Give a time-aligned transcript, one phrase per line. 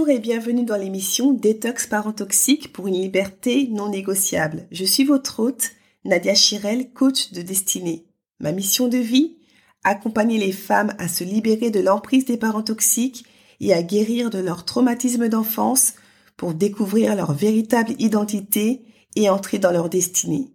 [0.00, 4.66] Bonjour et bienvenue dans l'émission Détox parents toxiques pour une liberté non négociable.
[4.72, 5.72] Je suis votre hôte,
[6.06, 8.06] Nadia Chirel, coach de destinée.
[8.38, 9.36] Ma mission de vie
[9.84, 13.26] Accompagner les femmes à se libérer de l'emprise des parents toxiques
[13.60, 15.92] et à guérir de leur traumatisme d'enfance
[16.38, 18.80] pour découvrir leur véritable identité
[19.16, 20.48] et entrer dans leur destinée.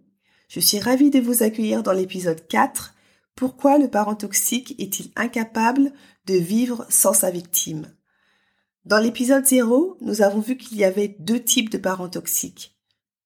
[0.48, 2.96] Je suis ravie de vous accueillir dans l'épisode 4.
[3.36, 5.92] Pourquoi le parent toxique est-il incapable
[6.26, 7.86] de vivre sans sa victime?
[8.86, 12.76] Dans l'épisode 0, nous avons vu qu'il y avait deux types de parents toxiques.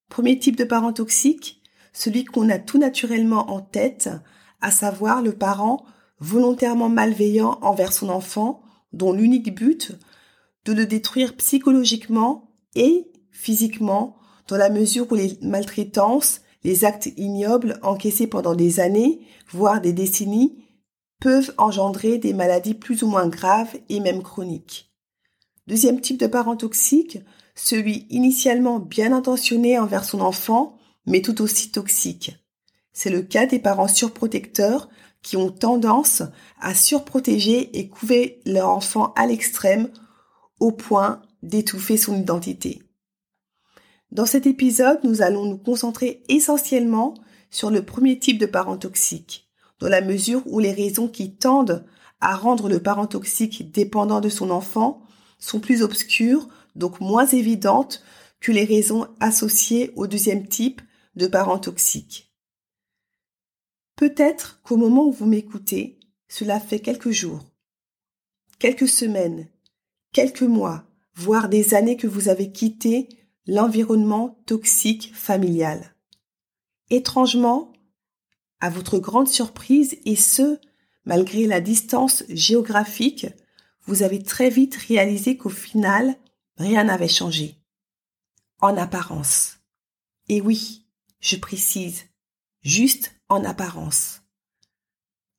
[0.08, 1.60] Premier type de parent toxique,
[1.92, 4.08] celui qu'on a tout naturellement en tête,
[4.62, 5.84] à savoir le parent
[6.18, 8.62] volontairement malveillant envers son enfant,
[8.94, 9.92] dont l'unique but,
[10.64, 14.16] de le détruire psychologiquement et physiquement,
[14.48, 19.92] dans la mesure où les maltraitances, les actes ignobles encaissés pendant des années, voire des
[19.92, 20.64] décennies,
[21.20, 24.89] peuvent engendrer des maladies plus ou moins graves et même chroniques.
[25.66, 27.18] Deuxième type de parent toxique,
[27.54, 32.36] celui initialement bien intentionné envers son enfant, mais tout aussi toxique.
[32.92, 34.88] C'est le cas des parents surprotecteurs
[35.22, 36.22] qui ont tendance
[36.60, 39.90] à surprotéger et couver leur enfant à l'extrême
[40.60, 42.82] au point d'étouffer son identité.
[44.12, 47.14] Dans cet épisode, nous allons nous concentrer essentiellement
[47.50, 49.48] sur le premier type de parent toxique,
[49.78, 51.84] dans la mesure où les raisons qui tendent
[52.20, 55.02] à rendre le parent toxique dépendant de son enfant
[55.40, 58.02] sont plus obscures, donc moins évidentes
[58.40, 60.80] que les raisons associées au deuxième type
[61.16, 62.32] de parents toxiques.
[63.96, 67.44] Peut-être qu'au moment où vous m'écoutez, cela fait quelques jours,
[68.58, 69.48] quelques semaines,
[70.12, 70.84] quelques mois,
[71.14, 73.08] voire des années que vous avez quitté
[73.46, 75.94] l'environnement toxique familial.
[76.88, 77.72] Étrangement,
[78.60, 80.58] à votre grande surprise, et ce,
[81.04, 83.26] malgré la distance géographique,
[83.90, 86.16] vous avez très vite réalisé qu'au final,
[86.58, 87.56] rien n'avait changé.
[88.60, 89.58] En apparence.
[90.28, 90.86] Et oui,
[91.18, 92.04] je précise,
[92.62, 94.22] juste en apparence.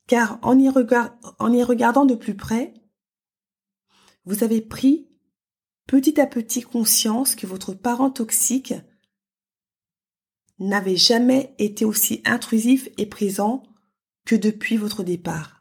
[0.05, 2.73] Car en y, regardant de plus près,
[4.25, 5.07] vous avez pris
[5.87, 8.73] petit à petit conscience que votre parent toxique
[10.59, 13.63] n'avait jamais été aussi intrusif et présent
[14.25, 15.60] que depuis votre départ.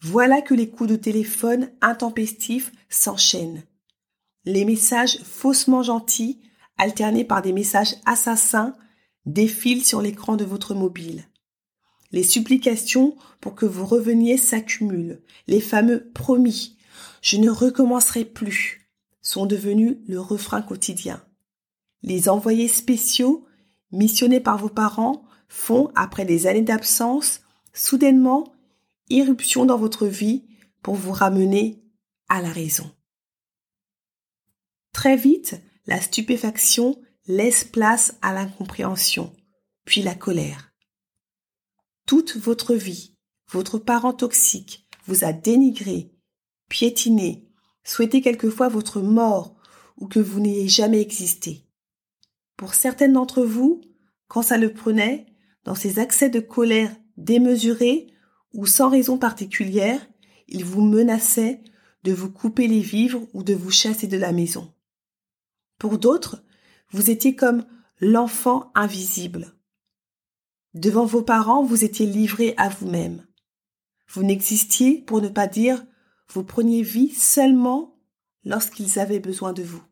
[0.00, 3.64] Voilà que les coups de téléphone intempestifs s'enchaînent.
[4.44, 6.40] Les messages faussement gentils,
[6.76, 8.76] alternés par des messages assassins,
[9.26, 11.24] défilent sur l'écran de votre mobile.
[12.12, 15.20] Les supplications pour que vous reveniez s'accumulent.
[15.46, 16.78] Les fameux promis,
[17.20, 18.88] je ne recommencerai plus,
[19.20, 21.20] sont devenus le refrain quotidien.
[22.02, 23.44] Les envoyés spéciaux,
[23.90, 27.40] missionnés par vos parents, font, après des années d'absence,
[27.74, 28.44] soudainement
[29.10, 30.46] irruption dans votre vie
[30.82, 31.82] pour vous ramener
[32.28, 32.90] à la raison.
[34.92, 39.32] Très vite, la stupéfaction laisse place à l'incompréhension,
[39.84, 40.72] puis la colère.
[42.06, 43.16] Toute votre vie,
[43.50, 46.10] votre parent toxique vous a dénigré,
[46.68, 47.48] piétiné,
[47.84, 49.56] souhaité quelquefois votre mort
[49.96, 51.66] ou que vous n'ayez jamais existé.
[52.56, 53.80] Pour certaines d'entre vous,
[54.26, 55.26] quand ça le prenait,
[55.64, 58.12] dans ces accès de colère démesurés,
[58.52, 60.06] ou sans raison particulière,
[60.48, 61.62] il vous menaçait
[62.04, 64.72] de vous couper les vivres ou de vous chasser de la maison.
[65.78, 66.42] Pour d'autres,
[66.90, 67.64] vous étiez comme
[68.00, 69.54] l'enfant invisible.
[70.74, 73.26] Devant vos parents, vous étiez livré à vous-même.
[74.08, 75.84] Vous n'existiez, pour ne pas dire,
[76.32, 77.98] vous preniez vie seulement
[78.44, 79.82] lorsqu'ils avaient besoin de vous.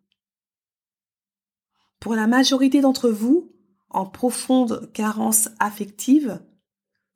[2.00, 3.52] Pour la majorité d'entre vous,
[3.90, 6.40] en profonde carence affective,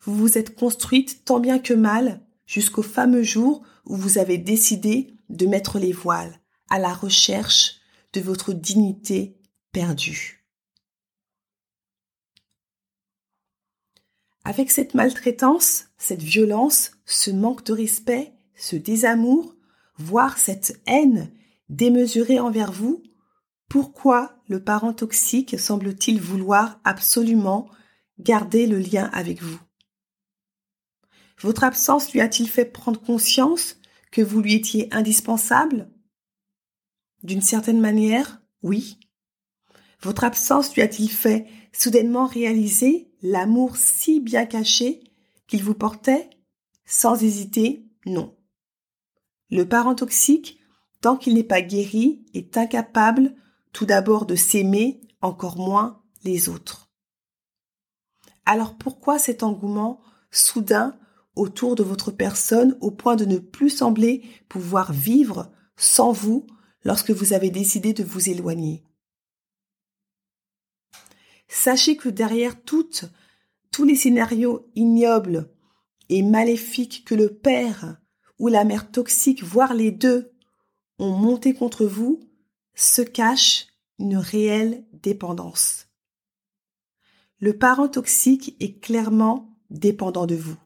[0.03, 5.15] vous vous êtes construite tant bien que mal jusqu'au fameux jour où vous avez décidé
[5.29, 7.77] de mettre les voiles à la recherche
[8.13, 9.39] de votre dignité
[9.73, 10.45] perdue.
[14.45, 19.55] Avec cette maltraitance, cette violence, ce manque de respect, ce désamour,
[19.99, 21.31] voire cette haine
[21.69, 23.03] démesurée envers vous,
[23.69, 27.69] pourquoi le parent toxique semble-t-il vouloir absolument
[28.19, 29.61] garder le lien avec vous?
[31.41, 33.77] Votre absence lui a-t-il fait prendre conscience
[34.13, 35.91] que vous lui étiez indispensable?
[37.23, 38.99] D'une certaine manière, oui.
[40.03, 45.03] Votre absence lui a-t-il fait soudainement réaliser l'amour si bien caché
[45.47, 46.29] qu'il vous portait
[46.85, 48.37] Sans hésiter, non.
[49.51, 50.61] Le parent toxique,
[51.01, 53.35] tant qu'il n'est pas guéri, est incapable
[53.73, 56.91] tout d'abord de s'aimer, encore moins les autres.
[58.45, 60.01] Alors pourquoi cet engouement
[60.31, 61.00] soudain
[61.37, 66.47] autour de votre personne au point de ne plus sembler pouvoir vivre sans vous
[66.85, 68.85] lorsque vous avez décidé de vous éloigner
[71.49, 73.05] Sachez que derrière toutes,
[73.73, 75.51] tous les scénarios ignobles
[76.09, 78.01] et maléfiques que le père
[78.39, 80.33] ou la mère toxique, voire les deux,
[81.01, 82.21] ont monté contre vous,
[82.75, 83.67] se cache
[83.99, 85.89] une réelle dépendance.
[87.41, 90.57] Le parent toxique est clairement dépendant de vous.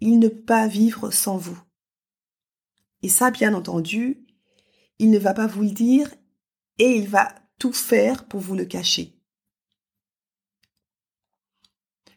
[0.00, 1.60] Il ne peut pas vivre sans vous.
[3.02, 4.26] Et ça, bien entendu,
[4.98, 6.12] il ne va pas vous le dire
[6.78, 9.18] et il va tout faire pour vous le cacher.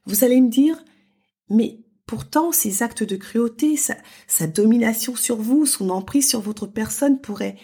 [0.06, 0.83] Vous allez me dire,
[1.50, 7.22] mais pourtant ces actes de cruauté, sa, domination sur vous, son emprise sur votre personne
[7.22, 7.57] pourrait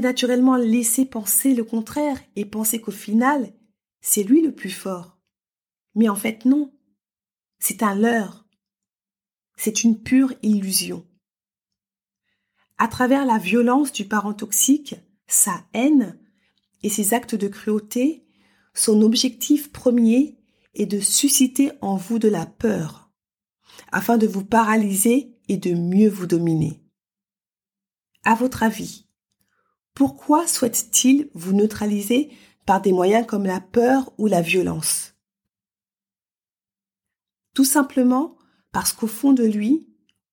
[0.00, 3.52] naturellement laisser penser le contraire et penser qu'au final,
[4.00, 5.18] c'est lui le plus fort.
[5.94, 6.72] Mais en fait non,
[7.58, 8.47] c'est un leurre.
[9.60, 11.04] C'est une pure illusion.
[12.78, 14.94] À travers la violence du parent toxique,
[15.26, 16.16] sa haine
[16.84, 18.24] et ses actes de cruauté,
[18.72, 20.38] son objectif premier
[20.74, 23.10] est de susciter en vous de la peur,
[23.90, 26.80] afin de vous paralyser et de mieux vous dominer.
[28.22, 29.08] À votre avis,
[29.92, 32.30] pourquoi souhaite-t-il vous neutraliser
[32.64, 35.14] par des moyens comme la peur ou la violence?
[37.54, 38.37] Tout simplement
[38.72, 39.88] parce qu'au fond de lui,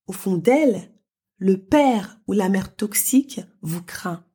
[0.08, 0.92] au fond d'elle,
[1.38, 4.26] le père ou la mère toxique vous craint.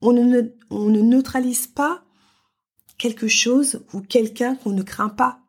[0.00, 2.04] On ne, neutralise pas
[2.98, 5.40] quelque chose ou quelqu'un qu'on ne craint pas.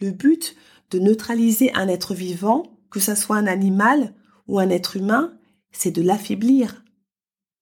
[0.00, 0.56] Le but
[0.90, 4.14] de neutraliser un être vivant, que ce soit un animal
[4.46, 5.38] ou un être humain,
[5.70, 6.84] c'est de l'affaiblir.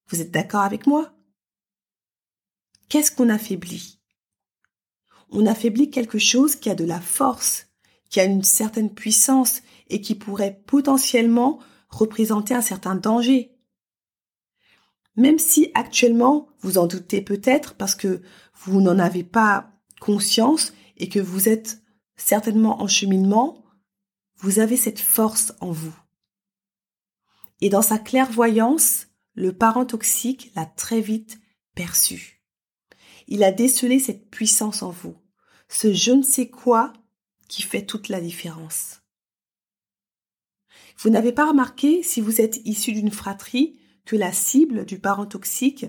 [0.09, 1.15] Vous êtes d'accord avec moi?
[2.89, 4.01] Qu'est-ce qu'on affaiblit?
[5.31, 7.70] On affaiblit quelque chose qui a de la force,
[8.11, 13.57] qui a une certaine puissance et qui pourrait potentiellement représenter un certain danger.
[15.17, 18.23] Même si actuellement vous en doutez peut-être parce que
[18.55, 21.83] vous n'en avez pas conscience et que vous êtes
[22.17, 23.65] certainement en cheminement,
[24.37, 25.95] vous avez cette force en vous.
[27.61, 31.39] Et dans sa clairvoyance, le parent toxique l'a très vite
[31.75, 32.43] perçu.
[33.29, 35.17] Il a décelé cette puissance en vous,
[35.69, 36.93] ce je ne sais quoi
[37.51, 39.03] qui fait toute la différence.
[40.99, 43.77] Vous n'avez pas remarqué, si vous êtes issu d'une fratrie,
[44.07, 45.87] que la cible du parent toxique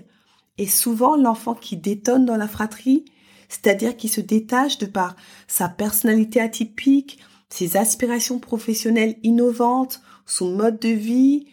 [0.58, 3.04] est souvent l'enfant qui détonne dans la fratrie,
[3.48, 5.14] c'est-à-dire qui se détache de par
[5.46, 11.46] sa personnalité atypique, ses aspirations professionnelles innovantes, son mode de vie,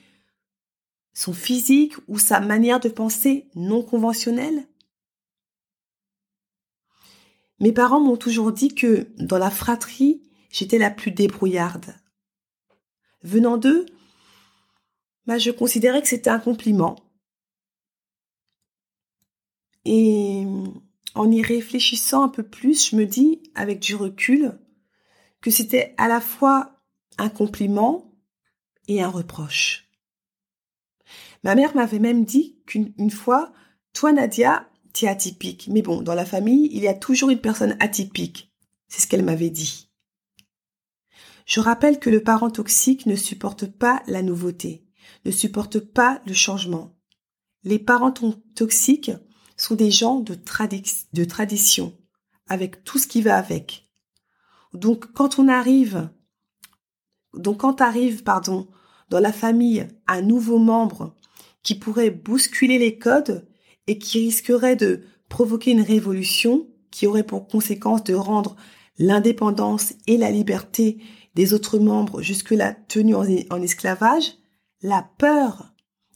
[1.13, 4.65] son physique ou sa manière de penser non conventionnelle?
[7.59, 11.95] Mes parents m'ont toujours dit que dans la fratrie, j'étais la plus débrouillarde.
[13.21, 13.85] Venant d'eux,
[15.25, 16.95] bah, je considérais que c'était un compliment.
[19.85, 20.45] Et
[21.15, 24.57] en y réfléchissant un peu plus, je me dis, avec du recul,
[25.41, 26.81] que c'était à la fois
[27.17, 28.13] un compliment
[28.87, 29.89] et un reproche.
[31.43, 33.51] Ma mère m'avait même dit qu'une fois,
[33.93, 35.67] toi Nadia, tu es atypique.
[35.72, 38.53] Mais bon, dans la famille, il y a toujours une personne atypique.
[38.88, 39.89] C'est ce qu'elle m'avait dit.
[41.46, 44.86] Je rappelle que le parent toxique ne supporte pas la nouveauté,
[45.25, 46.96] ne supporte pas le changement.
[47.63, 48.13] Les parents
[48.55, 49.12] toxiques
[49.58, 50.38] sont des gens de,
[51.13, 51.98] de tradition,
[52.48, 53.89] avec tout ce qui va avec.
[54.74, 56.10] Donc quand on arrive,
[57.34, 58.69] donc quand arrive, pardon,
[59.10, 61.15] dans la famille un nouveau membre
[61.63, 63.49] qui pourrait bousculer les codes
[63.89, 68.55] et qui risquerait de provoquer une révolution qui aurait pour conséquence de rendre
[69.00, 71.01] l'indépendance et la liberté
[71.34, 73.15] des autres membres jusque-là tenus
[73.50, 74.36] en esclavage,
[74.84, 75.74] la peur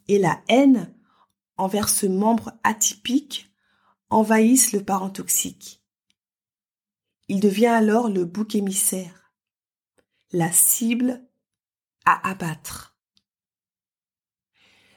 [0.07, 0.93] et la haine
[1.57, 3.51] envers ce membre atypique
[4.11, 5.83] envahissent le parent toxique.
[7.27, 9.33] Il devient alors le bouc émissaire,
[10.31, 11.25] la cible
[12.05, 12.92] à abattre.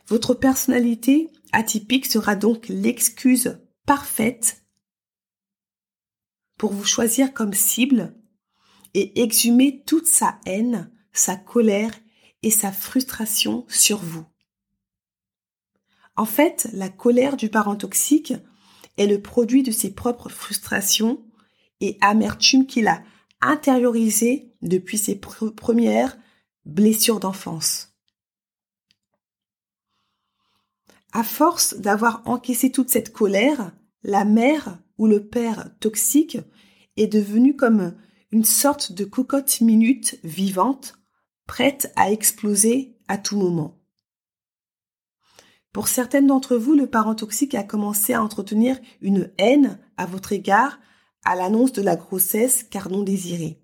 [0.08, 4.64] Votre personnalité atypique sera donc l'excuse parfaite
[6.58, 8.14] pour vous choisir comme cible
[8.94, 11.92] et exhumer toute sa haine, sa colère
[12.42, 14.24] et sa frustration sur vous.
[16.14, 18.32] En fait, la colère du parent toxique
[18.96, 21.22] est le produit de ses propres frustrations
[21.80, 23.02] et amertume qu'il a
[23.42, 26.16] intériorisées depuis ses premières
[26.64, 27.95] blessures d'enfance.
[31.16, 36.36] À force d'avoir encaissé toute cette colère, la mère ou le père toxique
[36.98, 37.94] est devenu comme
[38.32, 40.98] une sorte de cocotte minute vivante,
[41.46, 43.80] prête à exploser à tout moment.
[45.72, 50.34] Pour certaines d'entre vous, le parent toxique a commencé à entretenir une haine à votre
[50.34, 50.78] égard
[51.24, 53.62] à l'annonce de la grossesse car non désirée.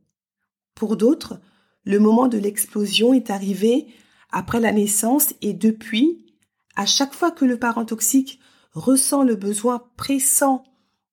[0.74, 1.38] Pour d'autres,
[1.84, 3.88] le moment de l'explosion est arrivé
[4.30, 6.31] après la naissance et depuis,
[6.76, 8.40] à chaque fois que le parent toxique
[8.72, 10.64] ressent le besoin pressant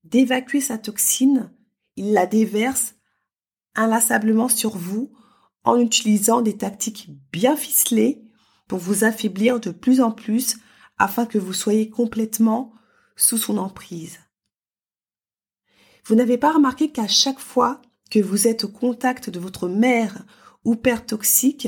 [0.03, 1.51] d'évacuer sa toxine,
[1.95, 2.95] il la déverse
[3.75, 5.11] inlassablement sur vous
[5.63, 8.23] en utilisant des tactiques bien ficelées
[8.67, 10.57] pour vous affaiblir de plus en plus
[10.97, 12.73] afin que vous soyez complètement
[13.15, 14.19] sous son emprise.
[16.05, 20.23] Vous n'avez pas remarqué qu'à chaque fois que vous êtes au contact de votre mère
[20.63, 21.67] ou père toxique,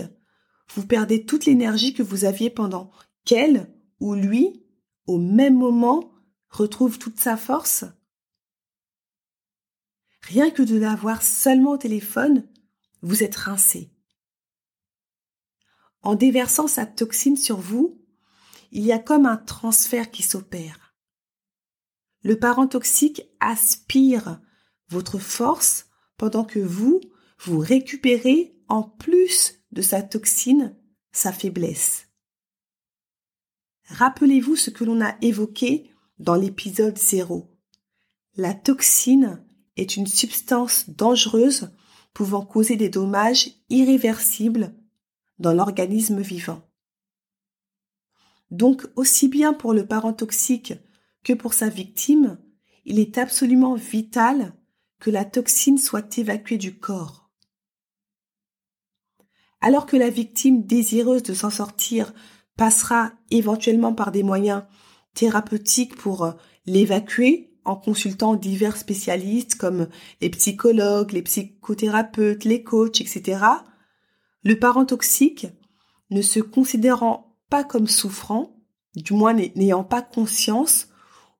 [0.73, 2.91] vous perdez toute l'énergie que vous aviez pendant
[3.25, 4.65] qu'elle ou lui,
[5.05, 6.11] au même moment,
[6.49, 7.85] retrouve toute sa force
[10.23, 12.47] Rien que de l'avoir seulement au téléphone,
[13.01, 13.91] vous êtes rincé.
[16.01, 18.03] En déversant sa toxine sur vous,
[18.71, 20.95] il y a comme un transfert qui s'opère.
[22.23, 24.39] Le parent toxique aspire
[24.89, 27.01] votre force pendant que vous,
[27.39, 30.75] vous récupérez en plus de sa toxine,
[31.11, 32.10] sa faiblesse.
[33.91, 37.51] Rappelez-vous ce que l'on a évoqué dans l'épisode 0.
[38.37, 39.43] La toxine
[39.75, 41.71] est une substance dangereuse
[42.13, 44.73] pouvant causer des dommages irréversibles
[45.39, 46.61] dans l'organisme vivant.
[48.49, 50.73] Donc, aussi bien pour le parent toxique
[51.23, 52.39] que pour sa victime,
[52.85, 54.53] il est absolument vital
[54.99, 57.29] que la toxine soit évacuée du corps.
[59.59, 62.13] Alors que la victime désireuse de s'en sortir
[62.61, 64.61] passera éventuellement par des moyens
[65.15, 66.31] thérapeutiques pour euh,
[66.67, 69.87] l'évacuer en consultant divers spécialistes comme
[70.21, 73.41] les psychologues, les psychothérapeutes, les coachs, etc.,
[74.43, 75.47] le parent toxique,
[76.11, 78.61] ne se considérant pas comme souffrant,
[78.95, 80.89] du moins n'ayant pas conscience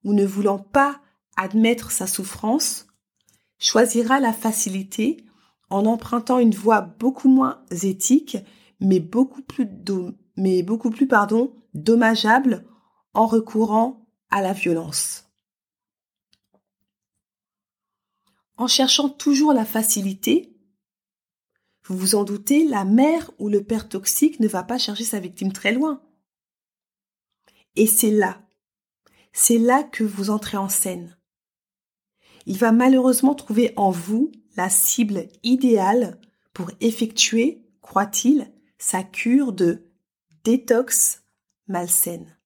[0.04, 1.02] ou ne voulant pas
[1.38, 2.88] admettre sa souffrance,
[3.60, 5.24] choisira la facilité
[5.70, 8.38] en empruntant une voie beaucoup moins éthique,
[8.80, 9.68] mais beaucoup plus,
[10.36, 12.66] mais beaucoup plus pardon, dommageable
[13.14, 15.26] en recourant à la violence.
[18.58, 20.56] En cherchant toujours la facilité,
[21.86, 25.20] vous vous en doutez, la mère ou le père toxique ne va pas chercher sa
[25.20, 26.02] victime très loin.
[27.76, 28.42] Et c'est là,
[29.34, 31.18] c'est là que vous entrez en scène.
[32.46, 36.20] Il va malheureusement trouver en vous la cible idéale
[36.54, 39.91] pour effectuer, croit-il, sa cure de
[40.44, 41.24] détox
[41.68, 42.38] malsaine.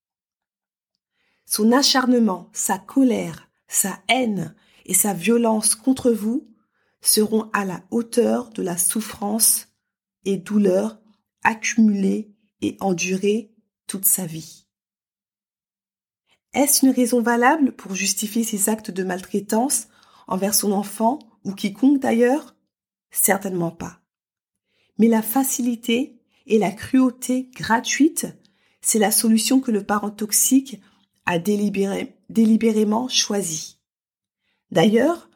[1.46, 6.48] Son acharnement, sa colère, sa haine et sa violence contre vous
[7.00, 9.68] seront à la hauteur de la souffrance
[10.24, 11.00] et douleur
[11.42, 13.54] accumulée et endurée
[13.86, 14.66] toute sa vie.
[16.52, 19.88] Est-ce une raison valable pour justifier ses actes de maltraitance
[20.26, 22.56] envers son enfant ou quiconque d'ailleurs?
[23.10, 24.00] Certainement pas.
[24.98, 26.15] Mais la facilité
[26.46, 28.26] et la cruauté gratuite,
[28.80, 30.80] c'est la solution que le parent toxique
[31.24, 33.80] a délibérément choisie.
[34.70, 35.28] D'ailleurs,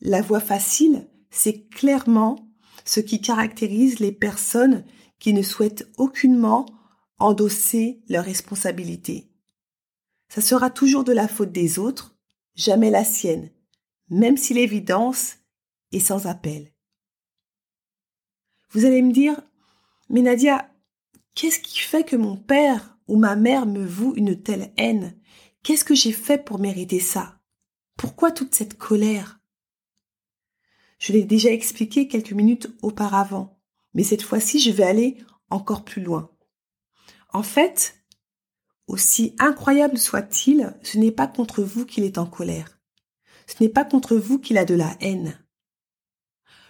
[0.00, 2.50] la voie facile, c'est clairement
[2.84, 4.84] ce qui caractérise les personnes
[5.18, 6.66] qui ne souhaitent aucunement
[7.18, 9.30] endosser leurs responsabilités.
[10.28, 12.16] Ça sera toujours de la faute des autres,
[12.54, 13.50] jamais la sienne,
[14.10, 15.36] même si l'évidence
[15.92, 16.72] est sans appel.
[18.70, 19.40] Vous allez me dire,
[20.08, 20.70] mais Nadia,
[21.34, 25.18] qu'est-ce qui fait que mon père ou ma mère me voue une telle haine?
[25.62, 27.40] Qu'est-ce que j'ai fait pour mériter ça?
[27.96, 29.40] Pourquoi toute cette colère?
[30.98, 33.58] Je l'ai déjà expliqué quelques minutes auparavant,
[33.94, 35.18] mais cette fois-ci je vais aller
[35.50, 36.30] encore plus loin.
[37.32, 37.96] En fait,
[38.86, 42.80] aussi incroyable soit-il, ce n'est pas contre vous qu'il est en colère.
[43.46, 45.38] Ce n'est pas contre vous qu'il a de la haine.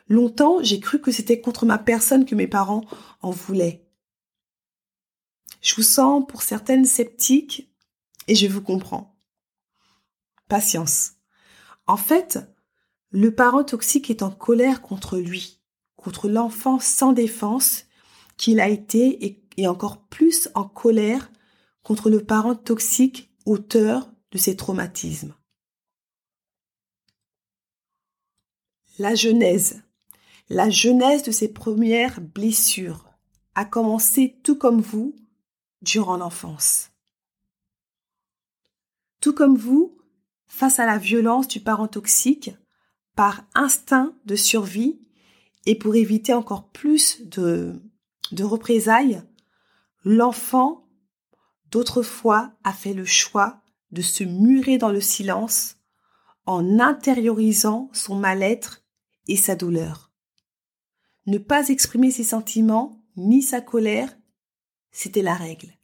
[0.09, 2.85] Longtemps, j'ai cru que c'était contre ma personne que mes parents
[3.23, 3.87] en voulaient.
[5.63, 7.73] Je vous sens pour certaines sceptiques
[8.29, 9.19] et je vous comprends.
[10.49, 11.15] Patience.
[11.89, 12.39] En fait,
[13.11, 15.61] le parent toxique est en colère contre lui,
[15.97, 17.85] contre l'enfant sans défense
[18.37, 21.31] qu'il a été et, encore plus en colère
[21.83, 25.35] contre le parent toxique auteur de ces traumatismes.
[28.99, 29.83] La genèse.
[30.49, 33.11] La genèse de ces premières blessures
[33.57, 35.17] a commencé tout comme vous
[35.83, 36.91] durant l'enfance.
[39.21, 39.99] Tout comme vous,
[40.47, 42.53] face à la violence du parent toxique,
[43.17, 45.01] par instinct de survie
[45.65, 47.83] et pour éviter encore plus de,
[48.31, 49.23] de représailles,
[50.05, 50.87] l'enfant
[51.73, 55.79] d'autrefois a fait le choix de se murer dans le silence
[56.45, 58.85] en intériorisant son mal-être
[59.27, 60.06] et sa douleur.
[61.27, 64.17] Ne pas exprimer ses sentiments ni sa colère,
[64.93, 65.77] c'était la règle.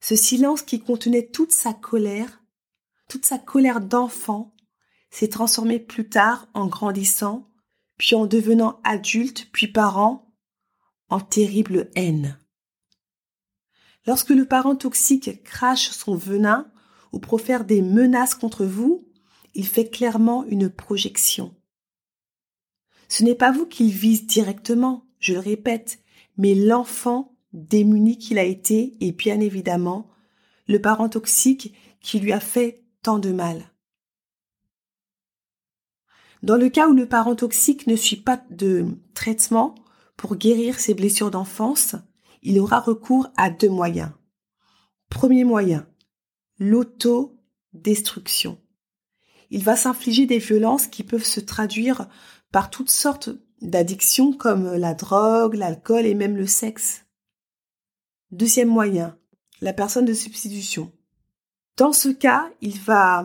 [0.00, 2.42] Ce silence qui contenait toute sa colère,
[3.08, 4.54] toute sa colère d'enfant,
[5.10, 7.50] s'est transformé plus tard en grandissant,
[7.98, 10.32] puis en devenant adulte, puis parent,
[11.10, 12.38] en terrible haine.
[14.06, 16.72] Lorsque le parent toxique crache son venin
[17.12, 19.06] ou profère des menaces contre vous,
[19.54, 21.54] il fait clairement une projection.
[23.10, 25.98] Ce n'est pas vous qu'il vise directement, je le répète,
[26.38, 30.08] mais l'enfant démuni qu'il a été et bien évidemment
[30.68, 33.72] le parent toxique qui lui a fait tant de mal.
[36.44, 39.74] Dans le cas où le parent toxique ne suit pas de traitement
[40.16, 41.96] pour guérir ses blessures d'enfance,
[42.42, 44.12] il aura recours à deux moyens.
[45.08, 45.84] Premier moyen,
[46.60, 48.56] l'autodestruction.
[49.50, 52.08] Il va s'infliger des violences qui peuvent se traduire
[52.52, 57.04] par toutes sortes d'addictions comme la drogue, l'alcool et même le sexe.
[58.30, 59.18] Deuxième moyen,
[59.60, 60.92] la personne de substitution.
[61.76, 63.24] Dans ce cas, il va,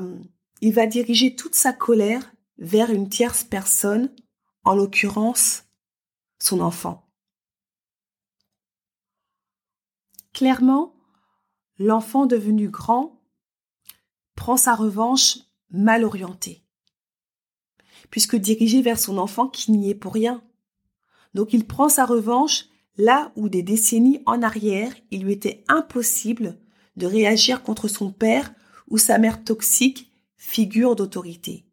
[0.62, 4.14] il va diriger toute sa colère vers une tierce personne,
[4.64, 5.64] en l'occurrence
[6.40, 7.08] son enfant.
[10.34, 10.96] Clairement,
[11.78, 13.22] l'enfant devenu grand
[14.36, 15.38] prend sa revanche
[15.70, 16.64] mal orientée,
[18.10, 20.44] puisque dirigé vers son enfant qui n'y est pour rien.
[21.34, 22.65] Donc il prend sa revanche
[22.98, 26.58] là où des décennies en arrière, il lui était impossible
[26.96, 28.54] de réagir contre son père
[28.89, 31.65] ou sa mère toxique, figure d'autorité.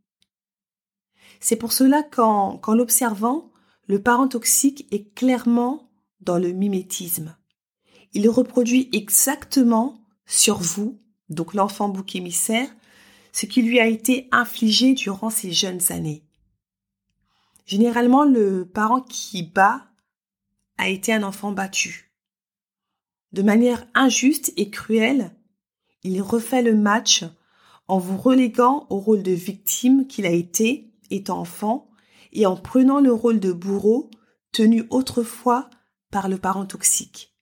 [1.40, 3.51] C'est pour cela qu'en, l'observant,
[3.87, 5.90] le parent toxique est clairement
[6.21, 7.37] dans le mimétisme.
[8.14, 12.68] Il reproduit exactement sur vous, donc l'enfant bouc émissaire,
[13.33, 16.25] ce qui lui a été infligé durant ses jeunes années.
[17.66, 19.87] Généralement, le parent qui bat
[20.79, 22.12] a été un enfant battu.
[23.33, 25.35] De manière injuste et cruelle,
[26.03, 27.25] il refait le match
[27.88, 31.90] en vous reléguant au rôle de victime qu'il a été étant enfant
[32.33, 34.11] et en prenant le rôle de bourreau
[34.53, 35.71] tenu autrefois
[36.11, 37.35] par le parent toxique.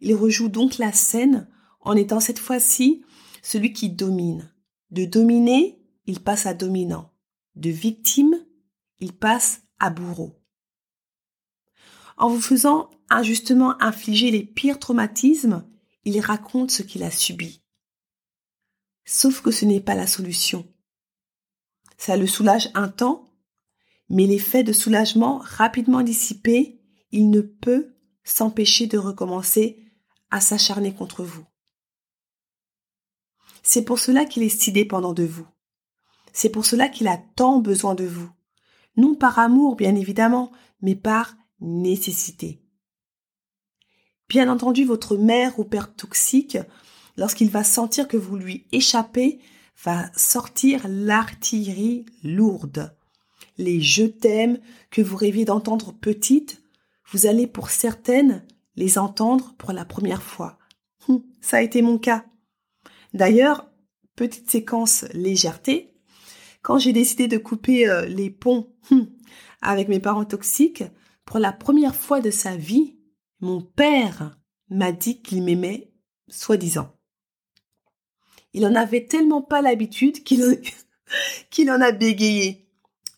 [0.00, 1.48] Il rejoue donc la scène
[1.80, 3.04] en étant cette fois-ci
[3.42, 4.50] celui qui domine.
[4.94, 7.12] De dominer, il passe à dominant.
[7.56, 8.38] De victime,
[9.00, 10.40] il passe à bourreau.
[12.16, 15.68] En vous faisant injustement infliger les pires traumatismes,
[16.04, 17.60] il raconte ce qu'il a subi.
[19.04, 20.64] Sauf que ce n'est pas la solution.
[21.98, 23.24] Ça le soulage un temps,
[24.08, 26.80] mais l'effet de soulagement rapidement dissipé,
[27.10, 29.92] il ne peut s'empêcher de recommencer
[30.30, 31.44] à s'acharner contre vous.
[33.64, 35.46] C'est pour cela qu'il est si dépendant de vous.
[36.32, 38.30] C'est pour cela qu'il a tant besoin de vous.
[38.96, 42.60] Non par amour, bien évidemment, mais par nécessité.
[44.28, 46.58] Bien entendu, votre mère ou père toxique,
[47.16, 49.40] lorsqu'il va sentir que vous lui échappez,
[49.82, 52.94] va sortir l'artillerie lourde.
[53.56, 54.58] Les je t'aime
[54.90, 56.62] que vous rêviez d'entendre petites,
[57.12, 58.44] vous allez pour certaines
[58.76, 60.58] les entendre pour la première fois.
[61.08, 62.24] Hum, ça a été mon cas.
[63.14, 63.70] D'ailleurs,
[64.16, 65.94] petite séquence légèreté,
[66.62, 69.08] quand j'ai décidé de couper euh, les ponts hum,
[69.62, 70.84] avec mes parents toxiques,
[71.24, 72.98] pour la première fois de sa vie,
[73.40, 75.92] mon père m'a dit qu'il m'aimait,
[76.28, 76.94] soi-disant.
[78.52, 80.60] Il en avait tellement pas l'habitude qu'il
[81.50, 82.68] qu'il en a bégayé.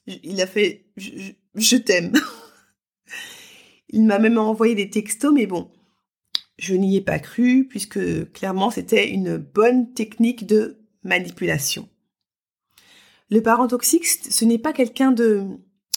[0.06, 2.12] Il a fait je, t'aime.
[3.90, 5.70] Il m'a même envoyé des textos, mais bon,
[6.58, 11.88] je n'y ai pas cru puisque clairement c'était une bonne technique de manipulation.
[13.30, 15.44] Le parent toxique, ce n'est pas quelqu'un de,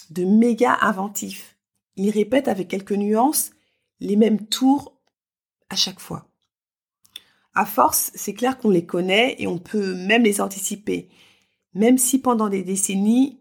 [0.09, 1.57] de méga inventif.
[1.95, 3.51] Il répète avec quelques nuances
[3.99, 4.99] les mêmes tours
[5.69, 6.29] à chaque fois.
[7.53, 11.09] À force, c'est clair qu'on les connaît et on peut même les anticiper.
[11.73, 13.39] Même si pendant des décennies,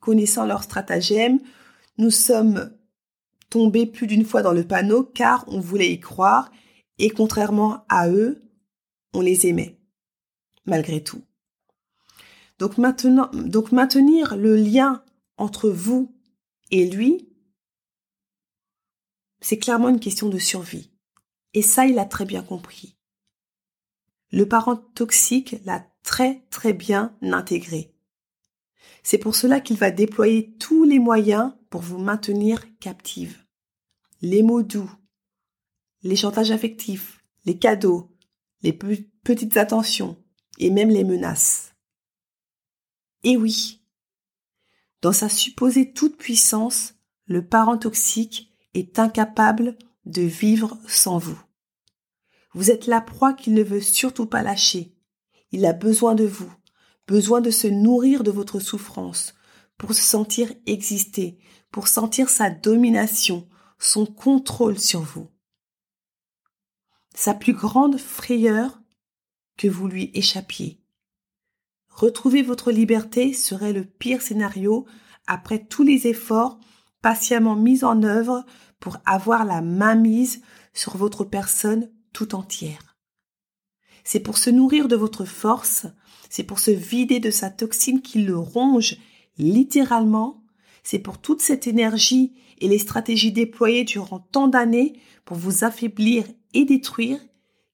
[0.00, 1.40] connaissant leurs stratagèmes,
[1.98, 2.75] nous sommes
[3.86, 6.50] plus d'une fois dans le panneau car on voulait y croire
[6.98, 8.42] et contrairement à eux,
[9.12, 9.78] on les aimait,
[10.64, 11.22] malgré tout.
[12.58, 15.02] Donc maintenant, donc maintenir le lien
[15.36, 16.14] entre vous
[16.70, 17.28] et lui,
[19.40, 20.90] c'est clairement une question de survie.
[21.54, 22.96] Et ça, il a très bien compris.
[24.32, 27.94] Le parent toxique l'a très très bien intégré.
[29.02, 33.45] C'est pour cela qu'il va déployer tous les moyens pour vous maintenir captive.
[34.22, 34.90] Les mots doux,
[36.02, 38.10] les chantages affectifs, les cadeaux,
[38.62, 40.16] les petites attentions
[40.58, 41.74] et même les menaces.
[43.24, 43.82] Et oui,
[45.02, 46.94] dans sa supposée toute-puissance,
[47.26, 51.38] le parent toxique est incapable de vivre sans vous.
[52.54, 54.94] Vous êtes la proie qu'il ne veut surtout pas lâcher.
[55.52, 56.52] Il a besoin de vous,
[57.06, 59.34] besoin de se nourrir de votre souffrance,
[59.76, 61.38] pour se sentir exister,
[61.70, 63.46] pour sentir sa domination,
[63.78, 65.28] son contrôle sur vous.
[67.14, 68.80] Sa plus grande frayeur,
[69.56, 70.80] que vous lui échappiez.
[71.88, 74.86] Retrouver votre liberté serait le pire scénario
[75.26, 76.58] après tous les efforts
[77.00, 78.44] patiemment mis en œuvre
[78.80, 80.42] pour avoir la main mise
[80.74, 82.96] sur votre personne tout entière.
[84.04, 85.86] C'est pour se nourrir de votre force,
[86.28, 88.96] c'est pour se vider de sa toxine qui le ronge
[89.38, 90.44] littéralement,
[90.86, 96.24] c'est pour toute cette énergie et les stratégies déployées durant tant d'années pour vous affaiblir
[96.54, 97.18] et détruire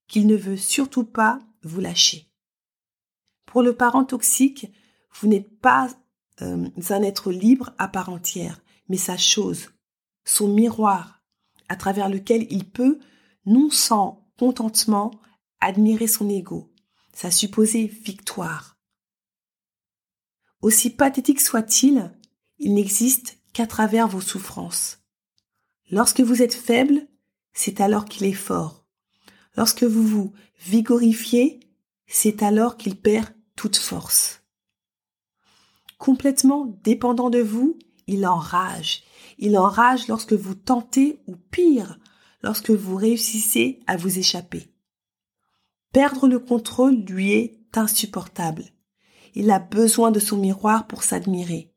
[0.09, 2.33] qu'il ne veut surtout pas vous lâcher.
[3.45, 4.73] Pour le parent toxique,
[5.21, 5.89] vous n'êtes pas
[6.41, 9.69] euh, un être libre à part entière, mais sa chose,
[10.25, 11.23] son miroir,
[11.69, 12.99] à travers lequel il peut,
[13.45, 15.11] non sans contentement,
[15.61, 16.73] admirer son ego,
[17.13, 18.79] sa supposée victoire.
[20.63, 22.11] Aussi pathétique soit-il,
[22.63, 25.01] il n'existe qu'à travers vos souffrances.
[25.91, 27.09] Lorsque vous êtes faible,
[27.53, 28.87] c'est alors qu'il est fort.
[29.57, 31.59] Lorsque vous vous vigorifiez,
[32.07, 34.45] c'est alors qu'il perd toute force.
[35.99, 39.03] Complètement dépendant de vous, il enrage.
[39.39, 41.99] Il enrage lorsque vous tentez, ou pire,
[42.43, 44.73] lorsque vous réussissez à vous échapper.
[45.93, 48.67] Perdre le contrôle lui est insupportable.
[49.35, 51.72] Il a besoin de son miroir pour s'admirer.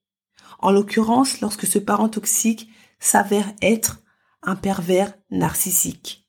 [0.66, 4.02] En l'occurrence, lorsque ce parent toxique s'avère être
[4.42, 6.28] un pervers narcissique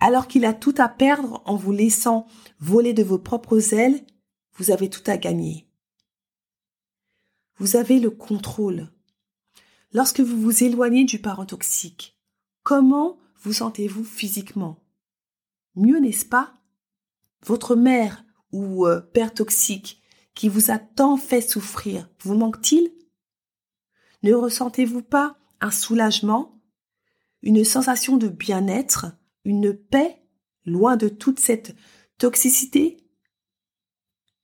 [0.00, 2.26] alors qu'il a tout à perdre en vous laissant
[2.60, 4.06] voler de vos propres ailes,
[4.54, 5.68] vous avez tout à gagner.
[7.58, 8.90] Vous avez le contrôle.
[9.92, 12.18] Lorsque vous vous éloignez du parent toxique,
[12.62, 14.82] comment vous sentez-vous physiquement?
[15.74, 16.54] Mieux, n'est-ce pas?
[17.42, 20.02] Votre mère ou euh, père toxique
[20.34, 22.92] qui vous a tant fait souffrir, vous manque-t-il?
[24.22, 26.60] Ne ressentez-vous pas un soulagement,
[27.42, 29.06] une sensation de bien-être
[29.44, 30.22] une paix
[30.64, 31.76] loin de toute cette
[32.18, 32.96] toxicité?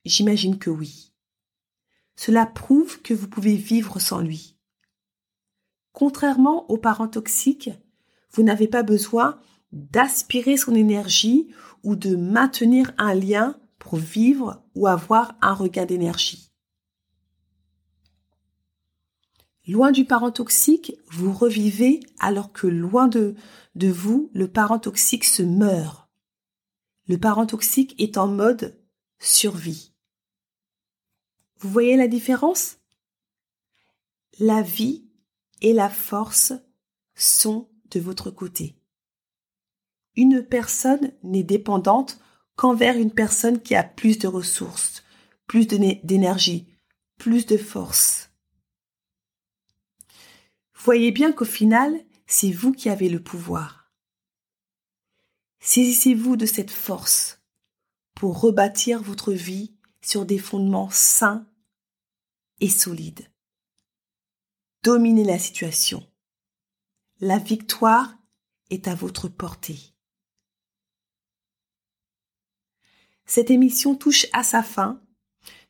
[0.05, 1.13] J'imagine que oui.
[2.17, 4.59] Cela prouve que vous pouvez vivre sans lui.
[5.93, 7.71] Contrairement aux parents toxiques,
[8.33, 9.41] vous n'avez pas besoin
[9.73, 16.53] d'aspirer son énergie ou de maintenir un lien pour vivre ou avoir un regain d'énergie.
[19.67, 23.35] Loin du parent toxique, vous revivez alors que loin de,
[23.75, 26.09] de vous, le parent toxique se meurt.
[27.09, 28.79] Le parent toxique est en mode
[29.19, 29.93] survie.
[31.59, 32.79] Vous voyez la différence?
[34.39, 35.09] La vie
[35.63, 36.53] et la force
[37.15, 38.77] sont de votre côté.
[40.17, 42.21] Une personne n'est dépendante
[42.61, 45.03] qu'envers une personne qui a plus de ressources,
[45.47, 46.67] plus d'énergie,
[47.17, 48.33] plus de force.
[50.75, 53.91] Voyez bien qu'au final, c'est vous qui avez le pouvoir.
[55.61, 57.41] Saisissez-vous de cette force
[58.15, 61.47] pour rebâtir votre vie sur des fondements sains
[62.61, 63.27] et solides.
[64.83, 66.07] Dominez la situation.
[67.21, 68.19] La victoire
[68.69, 69.95] est à votre portée.
[73.31, 75.01] Cette émission touche à sa fin.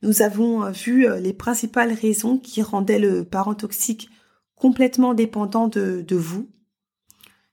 [0.00, 4.08] Nous avons vu les principales raisons qui rendaient le parent toxique
[4.54, 6.48] complètement dépendant de, vous.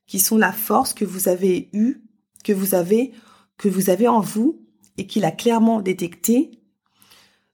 [0.05, 2.05] qui sont la force que vous avez eue,
[2.45, 3.11] que vous avez,
[3.57, 4.65] que vous avez en vous
[4.95, 6.51] et qu'il a clairement détecté.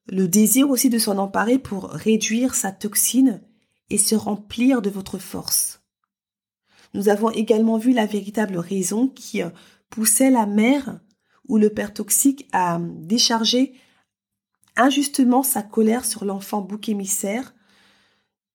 [0.06, 3.42] Le désir aussi de s'en emparer pour réduire sa toxine
[3.90, 5.82] et se remplir de votre force.
[6.94, 9.50] Nous avons également vu la véritable raison qui euh,
[9.90, 11.00] poussait la mère
[11.48, 13.74] ou le père toxique à décharger
[14.76, 17.54] injustement sa colère sur l'enfant bouc émissaire,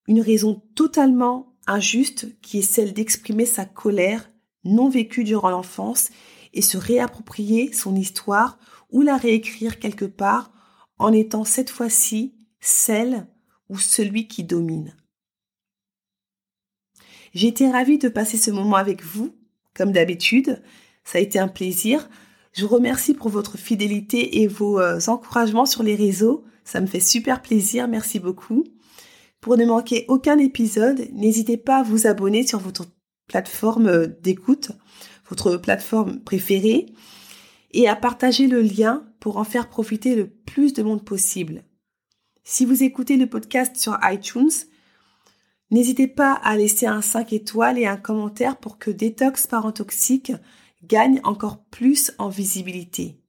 [0.06, 4.30] une raison totalement injuste qui est celle d'exprimer sa colère
[4.64, 6.10] non vécue durant l'enfance
[6.54, 8.58] et se réapproprier son histoire
[8.90, 10.50] ou la réécrire quelque part
[10.98, 13.26] en étant cette fois-ci celle
[13.68, 14.96] ou celui qui domine.
[17.34, 19.36] J'ai été ravie de passer ce moment avec vous,
[19.74, 20.62] comme d'habitude.
[21.04, 22.08] Ça a été un plaisir.
[22.58, 26.44] Je vous remercie pour votre fidélité et vos euh, encouragements sur les réseaux.
[26.64, 27.86] Ça me fait super plaisir.
[27.86, 28.64] Merci beaucoup.
[29.40, 32.86] Pour ne manquer aucun épisode, n'hésitez pas à vous abonner sur votre
[33.28, 34.72] plateforme euh, d'écoute,
[35.28, 36.86] votre plateforme préférée,
[37.70, 41.62] et à partager le lien pour en faire profiter le plus de monde possible.
[42.42, 44.50] Si vous écoutez le podcast sur iTunes,
[45.70, 50.32] n'hésitez pas à laisser un 5 étoiles et un commentaire pour que Détox Parent Toxique
[50.82, 53.20] gagne encore plus en visibilité.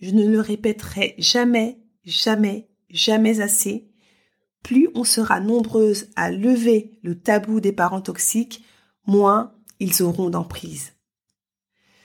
[0.00, 3.88] Je ne le répéterai jamais, jamais, jamais assez.
[4.62, 8.64] Plus on sera nombreuses à lever le tabou des parents toxiques,
[9.06, 10.92] moins ils auront d'emprise.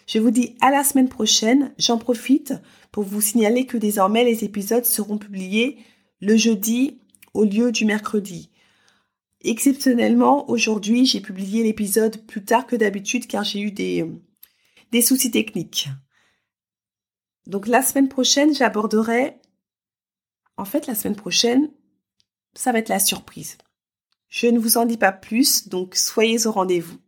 [0.07, 1.73] Je vous dis à la semaine prochaine.
[1.77, 2.53] J'en profite
[2.91, 5.77] pour vous signaler que désormais les épisodes seront publiés
[6.19, 6.99] le jeudi
[7.33, 8.49] au lieu du mercredi.
[9.41, 14.03] Exceptionnellement, aujourd'hui, j'ai publié l'épisode plus tard que d'habitude car j'ai eu des,
[14.91, 15.89] des soucis techniques.
[17.47, 19.39] Donc la semaine prochaine, j'aborderai...
[20.57, 21.71] En fait, la semaine prochaine,
[22.53, 23.57] ça va être la surprise.
[24.27, 26.99] Je ne vous en dis pas plus, donc soyez au rendez-vous.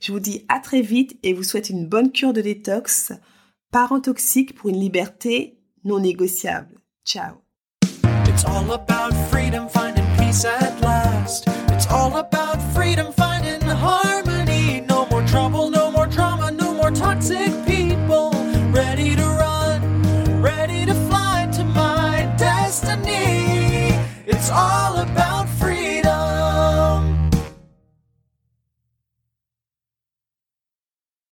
[0.00, 3.12] Je vous dis à très vite et vous souhaite une bonne cure de détox,
[3.70, 6.80] parents toxiques pour une liberté non négociable.
[7.04, 7.36] Ciao.